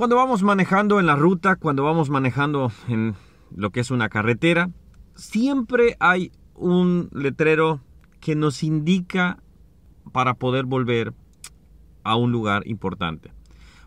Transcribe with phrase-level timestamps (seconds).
[0.00, 3.16] Cuando vamos manejando en la ruta, cuando vamos manejando en
[3.54, 4.70] lo que es una carretera,
[5.14, 7.82] siempre hay un letrero
[8.18, 9.42] que nos indica
[10.10, 11.12] para poder volver
[12.02, 13.30] a un lugar importante.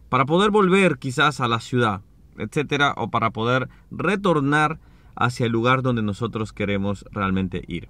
[0.09, 2.01] Para poder volver quizás a la ciudad,
[2.37, 4.77] etcétera, o para poder retornar
[5.15, 7.89] hacia el lugar donde nosotros queremos realmente ir.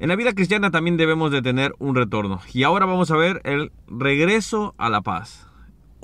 [0.00, 2.42] En la vida cristiana también debemos de tener un retorno.
[2.52, 5.48] Y ahora vamos a ver el regreso a la paz.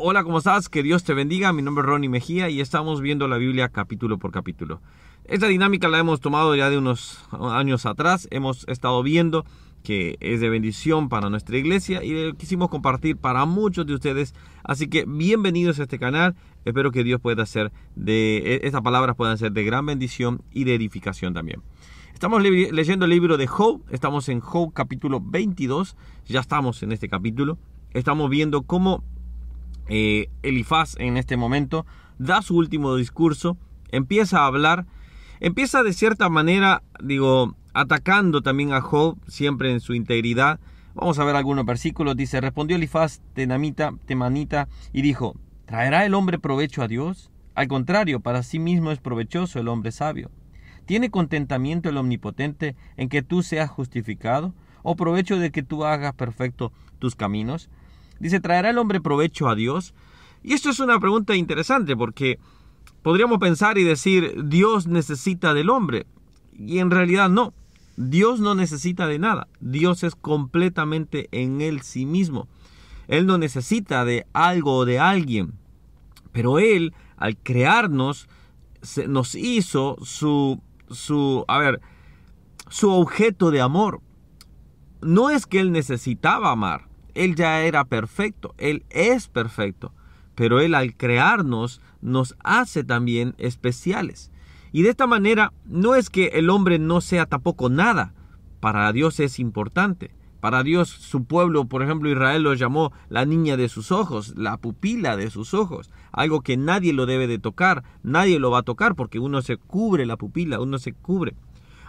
[0.01, 0.69] Hola, ¿cómo estás?
[0.69, 1.53] Que Dios te bendiga.
[1.53, 4.81] Mi nombre es Ronnie Mejía y estamos viendo la Biblia capítulo por capítulo.
[5.25, 8.29] Esta dinámica la hemos tomado ya de unos años atrás.
[8.31, 9.45] Hemos estado viendo
[9.83, 14.37] que es de bendición para nuestra iglesia y quisimos compartir para muchos de ustedes.
[14.63, 16.37] Así que bienvenidos a este canal.
[16.65, 20.63] Espero que Dios pueda hacer de e, estas palabras puedan ser de gran bendición y
[20.63, 21.61] de edificación también.
[22.15, 23.83] Estamos leyendo el libro de Job.
[23.91, 25.97] Estamos en Job capítulo 22.
[26.27, 27.59] Ya estamos en este capítulo.
[27.95, 29.03] Estamos viendo cómo
[29.89, 31.87] eh, Elifaz en este momento
[32.19, 33.57] da su último discurso,
[33.91, 34.87] empieza a hablar,
[35.41, 40.61] empieza de cierta manera, digo, atacando también a Job, siempre en su integridad.
[40.95, 42.17] Vamos a ver algunos versículos.
[42.17, 47.31] Dice, respondió Elifaz tenamita, temanita y dijo, ¿traerá el hombre provecho a Dios?
[47.55, 50.31] Al contrario, para sí mismo es provechoso el hombre sabio.
[50.87, 54.55] ¿Tiene contentamiento el omnipotente en que tú seas justificado?
[54.83, 57.69] ¿O provecho de que tú hagas perfecto tus caminos?
[58.19, 59.95] Dice, ¿traerá el hombre provecho a Dios?
[60.43, 62.39] Y esto es una pregunta interesante porque
[63.03, 66.07] podríamos pensar y decir, Dios necesita del hombre.
[66.59, 67.55] Y en realidad no.
[67.97, 69.49] Dios no necesita de nada.
[69.61, 72.49] Dios es completamente en él sí mismo.
[73.09, 75.55] Él no necesita de algo o de alguien.
[76.31, 78.29] Pero Él, al crearnos,
[79.09, 81.81] nos hizo su, su, a ver,
[82.69, 84.01] su objeto de amor.
[85.01, 86.88] No es que Él necesitaba amar.
[87.19, 89.93] Él ya era perfecto, Él es perfecto,
[90.37, 94.31] pero Él al crearnos nos hace también especiales.
[94.71, 98.15] Y de esta manera no es que el hombre no sea tampoco nada,
[98.61, 100.13] para Dios es importante.
[100.41, 104.57] Para Dios su pueblo, por ejemplo Israel lo llamó la niña de sus ojos, la
[104.57, 108.63] pupila de sus ojos, algo que nadie lo debe de tocar, nadie lo va a
[108.63, 111.35] tocar porque uno se cubre la pupila, uno se cubre.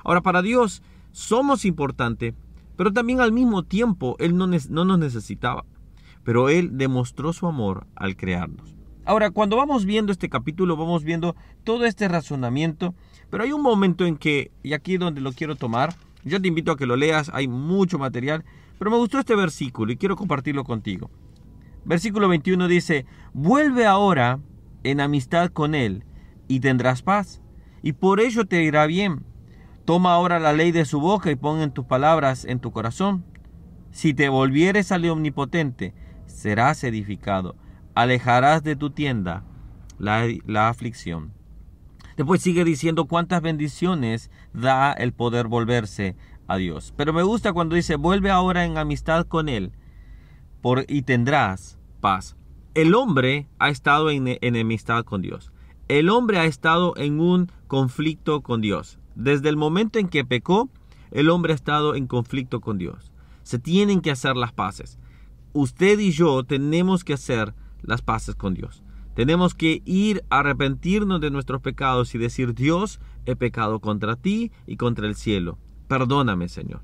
[0.04, 0.82] Ahora para Dios
[1.12, 2.34] somos importantes
[2.80, 5.66] pero también al mismo tiempo Él no, no nos necesitaba.
[6.24, 8.74] Pero Él demostró su amor al crearnos.
[9.04, 11.36] Ahora, cuando vamos viendo este capítulo, vamos viendo
[11.66, 12.96] todo este razonamiento,
[13.30, 16.72] pero hay un momento en que, y aquí donde lo quiero tomar, yo te invito
[16.72, 18.46] a que lo leas, hay mucho material,
[18.78, 21.12] pero me gustó este versículo y quiero compartirlo contigo.
[21.84, 24.40] Versículo 21 dice, vuelve ahora
[24.86, 26.06] en amistad con Él
[26.48, 27.42] y tendrás paz,
[27.82, 29.26] y por ello te irá bien.
[29.90, 33.26] Toma ahora la ley de su boca y pon en tus palabras en tu corazón.
[33.90, 35.96] Si te volvieres al omnipotente,
[36.28, 37.56] serás edificado.
[37.96, 39.44] Alejarás de tu tienda
[39.98, 41.34] la, la aflicción.
[42.18, 46.94] Después sigue diciendo cuántas bendiciones da el poder volverse a Dios.
[46.96, 49.72] Pero me gusta cuando dice, vuelve ahora en amistad con Él
[50.62, 52.38] por, y tendrás paz.
[52.76, 55.52] El hombre ha estado en enemistad con Dios.
[55.88, 58.99] El hombre ha estado en un conflicto con Dios.
[59.20, 60.70] Desde el momento en que pecó,
[61.12, 63.12] el hombre ha estado en conflicto con Dios.
[63.44, 64.98] Se tienen que hacer las paces.
[65.52, 68.82] Usted y yo tenemos que hacer las paces con Dios.
[69.16, 74.54] Tenemos que ir a arrepentirnos de nuestros pecados y decir, Dios, he pecado contra ti
[74.66, 75.58] y contra el cielo.
[75.90, 76.82] Perdóname, Señor.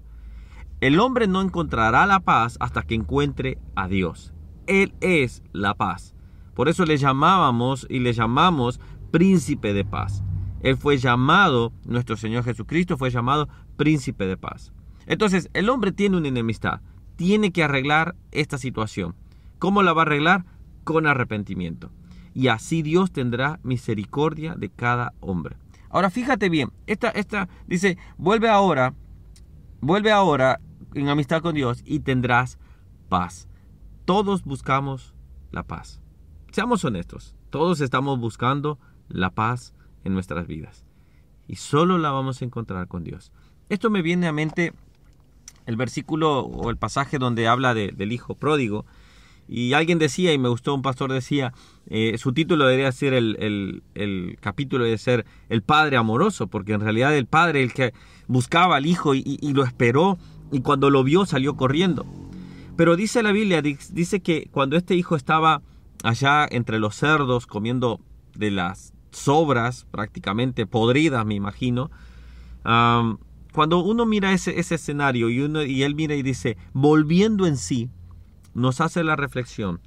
[0.81, 4.33] El hombre no encontrará la paz hasta que encuentre a Dios.
[4.67, 6.15] Él es la paz.
[6.53, 8.81] Por eso le llamábamos y le llamamos
[9.11, 10.21] príncipe de paz.
[10.65, 14.73] Él fue llamado, nuestro Señor Jesucristo fue llamado príncipe de paz.
[15.05, 16.81] Entonces, el hombre tiene una enemistad,
[17.17, 19.13] tiene que arreglar esta situación.
[19.59, 20.43] ¿Cómo la va a arreglar?
[20.83, 21.91] Con arrepentimiento.
[22.33, 25.55] Y así Dios tendrá misericordia de cada hombre.
[25.91, 28.95] Ahora fíjate bien, esta, esta dice, vuelve ahora,
[29.81, 30.59] vuelve ahora
[30.95, 32.57] en amistad con Dios y tendrás
[33.07, 33.47] paz.
[34.05, 35.13] Todos buscamos
[35.51, 36.01] la paz.
[36.51, 38.79] Seamos honestos, todos estamos buscando
[39.09, 39.75] la paz
[40.05, 40.85] en nuestras vidas.
[41.47, 43.33] Y solo la vamos a encontrar con Dios.
[43.67, 44.73] Esto me viene a mente
[45.65, 48.85] el versículo o el pasaje donde habla del hijo pródigo.
[49.47, 51.53] Y alguien decía, y me gustó, un pastor decía,
[51.87, 57.15] eh, su título debería ser el, capítulo de ser el padre amoroso, porque en realidad
[57.15, 57.93] el padre, el que
[58.27, 60.17] buscaba al hijo y lo esperó,
[60.51, 62.05] y cuando lo vio salió corriendo.
[62.75, 65.61] Pero dice la Biblia, dice que cuando este hijo estaba
[66.03, 67.99] allá entre los cerdos comiendo
[68.35, 71.89] de las sobras prácticamente podridas, me imagino.
[72.63, 77.57] cuando uno mira ese, ese escenario y, uno, y él mira y dice, volviendo en
[77.57, 77.89] sí,
[78.53, 79.79] nos hace la reflexión,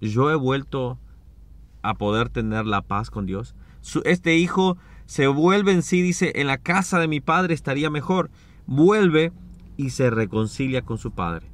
[0.00, 0.98] yo he vuelto
[1.82, 3.54] a poder tener la paz con Dios.
[4.04, 4.76] este hijo
[5.06, 8.30] se vuelve en sí, dice, en la casa de mi padre estaría mejor.
[8.66, 9.32] Vuelve
[9.76, 11.50] y se reconcilia con su padre.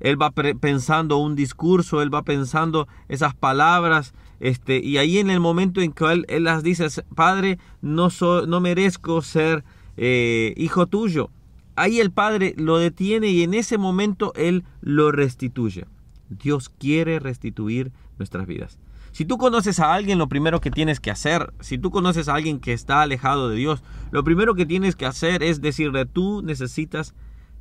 [0.00, 5.40] Él va pensando un discurso, él va pensando esas palabras, este, y ahí en el
[5.40, 8.08] momento en que él, las dice, Padre, no,
[8.46, 9.64] no merezco ser
[9.96, 11.30] eh, hijo tuyo.
[11.76, 15.86] Ahí el Padre lo detiene y en ese momento Él lo restituye.
[16.28, 18.78] Dios quiere restituir nuestras vidas.
[19.10, 22.34] Si tú conoces a alguien, lo primero que tienes que hacer, si tú conoces a
[22.34, 26.42] alguien que está alejado de Dios, lo primero que tienes que hacer es decirle, tú
[26.42, 27.14] necesitas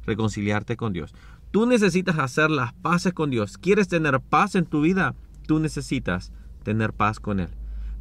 [0.05, 1.13] reconciliarte con Dios.
[1.53, 3.59] Tú necesitas hacer las paces con Dios.
[3.59, 5.13] ¿Quieres tener paz en tu vida?
[5.45, 6.31] Tú necesitas
[6.63, 7.49] tener paz con Él.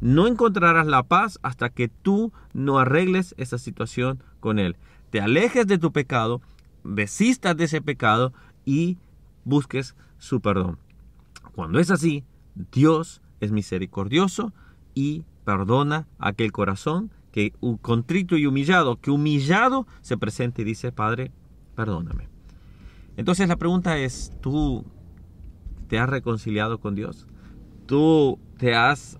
[0.01, 4.75] No encontrarás la paz hasta que tú no arregles esa situación con Él.
[5.11, 6.41] Te alejes de tu pecado,
[6.83, 8.33] desistas de ese pecado
[8.65, 8.97] y
[9.45, 10.79] busques su perdón.
[11.53, 12.23] Cuando es así,
[12.71, 14.51] Dios es misericordioso
[14.95, 17.53] y perdona aquel corazón que
[17.83, 21.31] contrito y humillado, que humillado se presente y dice, Padre,
[21.75, 22.32] perdóname.
[23.17, 24.85] Entonces la pregunta es, ¿tú
[25.87, 27.27] te has reconciliado con Dios?
[27.85, 29.19] ¿Tú te has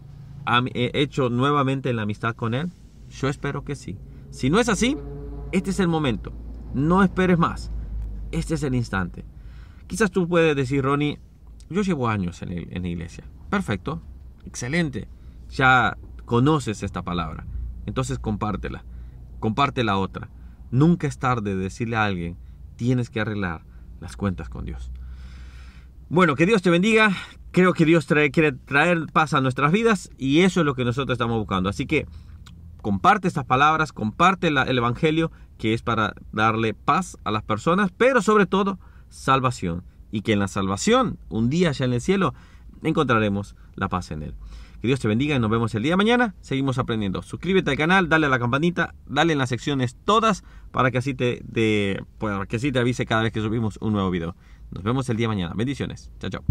[0.73, 2.71] hecho nuevamente la amistad con Él?
[3.09, 3.97] Yo espero que sí.
[4.31, 4.97] Si no es así,
[5.51, 6.33] este es el momento.
[6.73, 7.71] No esperes más.
[8.31, 9.25] Este es el instante.
[9.85, 11.19] Quizás tú puedes decir, Ronnie,
[11.69, 13.25] yo llevo años en, en la iglesia.
[13.49, 14.01] Perfecto,
[14.45, 15.07] excelente.
[15.51, 17.45] Ya conoces esta palabra.
[17.85, 18.83] Entonces compártela.
[19.39, 20.29] Comparte la otra.
[20.71, 22.37] Nunca es tarde decirle a alguien,
[22.75, 23.63] tienes que arreglar
[24.03, 24.91] las cuentas con Dios.
[26.09, 27.15] Bueno, que Dios te bendiga.
[27.51, 31.15] Creo que Dios quiere traer paz a nuestras vidas y eso es lo que nosotros
[31.15, 31.69] estamos buscando.
[31.69, 32.05] Así que
[32.81, 38.21] comparte estas palabras, comparte el Evangelio que es para darle paz a las personas, pero
[38.21, 38.79] sobre todo
[39.09, 39.83] salvación.
[40.11, 42.33] Y que en la salvación, un día allá en el cielo,
[42.83, 44.35] encontraremos la paz en él.
[44.83, 46.35] Que Dios te bendiga y nos vemos el día de mañana.
[46.41, 47.21] Seguimos aprendiendo.
[47.21, 50.43] Suscríbete al canal, dale a la campanita, dale en las secciones todas
[50.73, 51.41] para que así te,
[52.17, 54.35] para que así te avise cada vez que subimos un nuevo video.
[54.71, 55.53] Nos vemos el día de mañana.
[55.55, 56.11] Bendiciones.
[56.19, 56.43] Chao, chao.